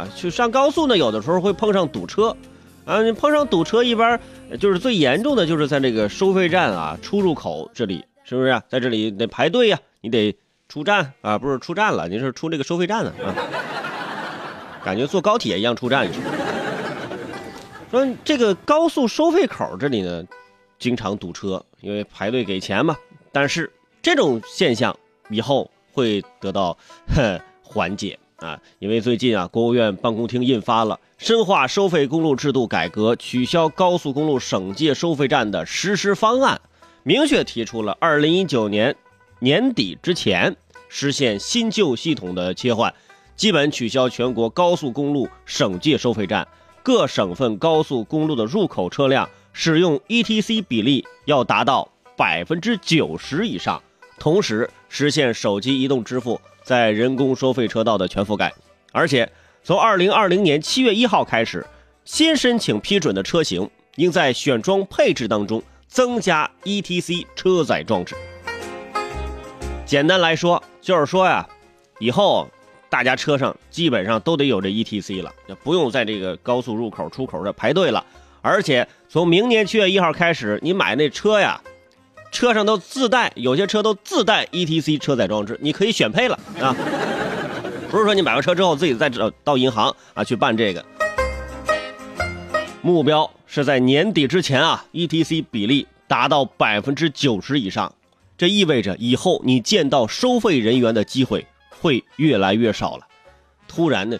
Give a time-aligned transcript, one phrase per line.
[0.00, 2.34] 啊，去上高速呢，有的时候会碰上堵车，
[2.86, 4.18] 啊，你碰上堵车，一般
[4.58, 8.62] 就是最严重的就是在这个收费站啊出入口这里，是不是？
[8.68, 10.34] 在这里得排队呀，你得
[10.68, 13.34] 出站啊，不是出站了，你是出这个收费站呢啊，
[14.82, 16.18] 感觉坐高铁一样出站去。
[17.90, 20.24] 说这个高速收费口这里呢，
[20.78, 22.96] 经常堵车，因为排队给钱嘛。
[23.32, 23.70] 但是
[24.00, 24.96] 这种现象
[25.28, 26.76] 以后会得到
[27.62, 36.60] 缓解啊，因为最近啊，国务院办公厅印发了《深化收费公路制度改革取消高速公路省界收费站的实施方案》，
[37.02, 38.96] 明确提出了二零一九年
[39.40, 40.56] 年底之前
[40.88, 42.92] 实现新旧系统的切换，
[43.36, 46.46] 基本取消全国高速公路省界收费站。
[46.82, 53.82] 各省份高速公路的入口车辆使用 ETC 比例要达到百分之九十以上，
[54.20, 58.52] 同时实现手机移动支付在人工收费车道的全覆盖。
[58.92, 59.28] 而且，
[59.64, 61.66] 从二零二零年七月一号开始，
[62.04, 68.14] 新申请批准的车型应在选装配置当中增加 ETC 车载装置。
[69.84, 71.48] 简单来说，就是说呀，
[71.98, 72.48] 以后。
[72.90, 78.04] 大家车上基本上都得有这 ETC 了，就不用在这个高速入口出口这排队了。
[78.42, 81.60] 而且从明年七月一号开始，你买那车呀，
[82.30, 86.74] 车上都自带，有些车都自带 ETC 车载装置，你可以选配了啊。
[87.90, 90.84] 不是说你买完车之后自己再找到银行啊去办这个。
[92.82, 97.94] 目标是在年底之前啊，ETC 比例达到百分之九十以上，
[98.38, 101.46] 这意味着以后你见到收费人员的机会。
[101.82, 103.06] 会越来越少了，
[103.66, 104.18] 突然呢，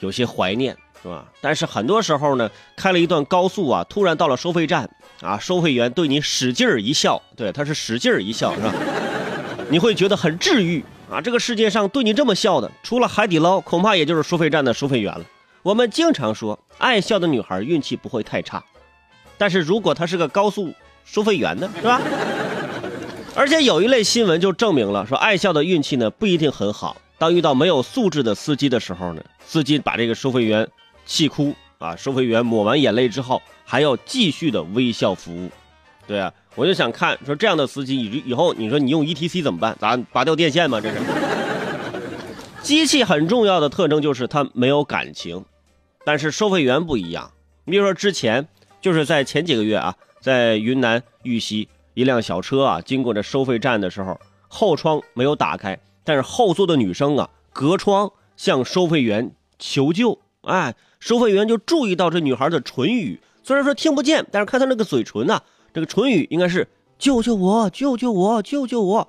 [0.00, 1.24] 有些怀念，是吧？
[1.40, 4.88] 但是很多时候呢，开了一段高速啊，突然到了收费站
[5.20, 8.74] 啊，收费员对你使劲儿一笑，对，他是使劲儿一笑，是吧？
[9.68, 11.20] 你会觉得很治愈啊！
[11.20, 15.24] 这个世界上对你这么笑的，除了海底捞，恐怕也就是收费站的收费员了。
[15.62, 18.62] 我们经常说，爱笑的女孩运气不会太差，
[19.36, 20.72] 但是如果她是个高速
[21.04, 22.00] 收费员呢，是吧？
[23.34, 26.96] 而且有一类新闻就证明了，说爱笑的运气呢不一定很好。
[27.18, 30.68] 当遇到没有素质的司机的时候呢，司机把这个收费员
[31.06, 35.50] 气哭啊，收费员抹完眼泪之后还要继续的微笑服务。
[36.06, 39.74] 对啊，我就想看说这样的司机以以后你说你用 ETC 怎么办？
[39.80, 40.80] 咋拔掉电线吗？
[40.80, 40.98] 这是。
[42.62, 45.44] 机器很重要的特征就是它没有感情，
[46.04, 47.32] 但是收费员不一样。
[47.64, 48.46] 你比如说之前
[48.80, 51.68] 就是在前几个月啊，在云南玉溪。
[51.94, 60.18] 一辆小车啊，经过这收费站的时候，后窗没有打开，但是后座的女生啊，隔窗向收费员求救。
[60.42, 65.40] 哎，收费员就注意到这女孩的唇语，虽然说听不见，但是看她那个嘴唇呐，
[65.72, 66.66] 这个唇语应该是
[66.98, 69.08] “救救我，救救我，救救我”。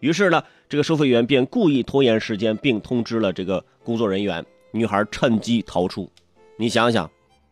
[0.00, 4.44] 于是呢，这个收费员便故意拖延时间，并通知了这个工作人员。
[4.72, 6.10] 女孩趁机逃出。
[6.56, 7.10] 你想想，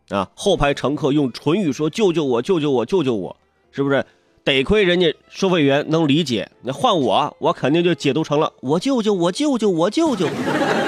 [0.09, 3.37] 啊，后排乘客用唇语说“救救我，救救我，救救我”，
[3.71, 4.05] 是不是？
[4.45, 10.27] 得亏人家收费员能理解，那换我，我肯定就解读成了我舅舅，我舅舅，我舅舅，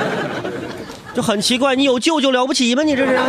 [1.13, 1.75] 就很奇怪。
[1.75, 2.83] 你有舅舅了不起吗？
[2.83, 3.19] 你这是，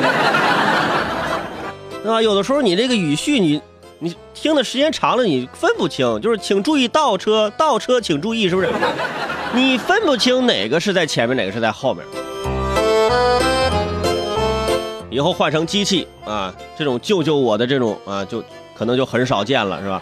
[2.03, 2.23] 对 吧？
[2.23, 3.61] 有的时候你这个语序，你
[3.99, 8.69] 你听的时间长了，你分不清，就是请注意倒车，倒车请注意，是不是？
[9.55, 12.05] 你分不清哪个是在前面，哪个是在后面。
[15.11, 18.43] 以后换成机器啊，这种救救我的这种啊，就
[18.75, 20.01] 可能就很少见了，是吧？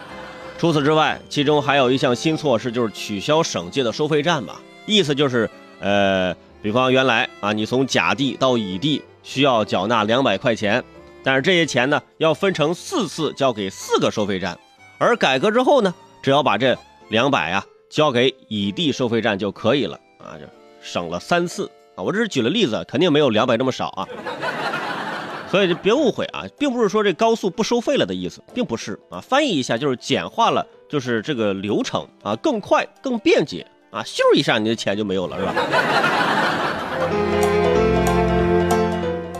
[0.57, 4.61] 除此之外，其中还有一项新措施，就是取消省界的收费站吧。
[4.85, 5.49] 意思就是，
[5.79, 10.83] 呃，比方原来啊，你从甲地到乙地需要缴纳两百块钱，
[11.23, 14.57] 但是这些钱呢，要分成四次交给四个收费站。
[14.99, 16.77] 而改革之后呢，只要把这
[17.09, 20.45] 两百啊交给乙地收费站就可以了啊，就
[20.81, 22.03] 省了三次啊。
[22.03, 24.07] 我这是举了例子，肯定没有两百这么少啊。
[25.49, 29.19] 所以就别误会啊，并不是说这高速不收费了的意思，并不是啊。
[29.19, 35.53] 翻译一下就是简化了，就是这个流程啊，更快更便捷啊，咻一下你的钱就没有了，是吧？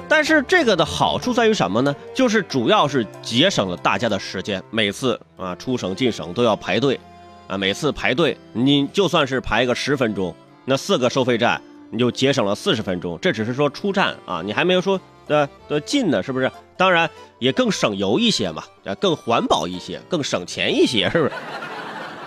[0.07, 1.95] 但是这个的好处在于什么呢？
[2.13, 7.00] 就是主要是节省了大家的时间，每次啊出省进省都要排队
[7.47, 11.59] 啊，每次排队你就算是排个十分钟，那四个收费站
[11.89, 15.00] 你就节省了四十分钟，这只是说出站啊，你还没有说。
[15.27, 16.51] 的的近呢，是不是？
[16.75, 17.09] 当然
[17.39, 21.31] 也更省油一些嘛，啊，更环保一些，更省钱一些，是不是？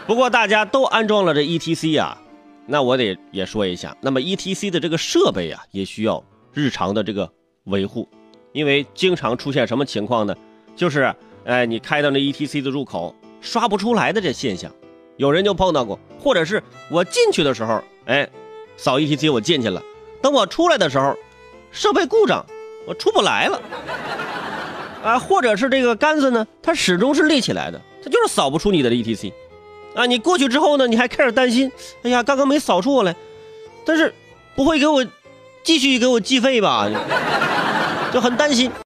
[0.06, 2.16] 不过大家都安装了这 ETC 啊，
[2.66, 6.22] 那我得也说一下，那么 ETC 的这个设备啊，也需要
[6.52, 7.30] 日常的这个
[7.64, 8.08] 维护，
[8.52, 10.34] 因为经常出现什么情况呢？
[10.74, 11.14] 就是，
[11.44, 14.72] 哎，你开到那 ETC 的入口刷不出来的这现象，
[15.16, 18.28] 有人就碰到过，或者是我进去的时候，哎，
[18.76, 19.82] 扫 ETC 我进去了，
[20.22, 21.16] 等我出来的时候。
[21.76, 22.46] 设备故障，
[22.86, 23.60] 我出不来了。
[25.02, 29.32] 啊，或者是这个杆子呢，它始终是立起来的，它就是扫不出你的 ETC。
[29.94, 31.70] 啊，你过去之后呢，你还开始担心，
[32.02, 33.14] 哎呀，刚刚没扫出来，
[33.84, 34.12] 但是
[34.56, 35.04] 不会给我
[35.62, 36.88] 继续给我计费吧？
[38.12, 38.70] 就很担心。